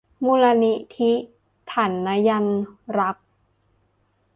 [0.25, 1.11] มูลนิธิ
[1.71, 2.29] ถันย
[2.97, 3.27] รักษ์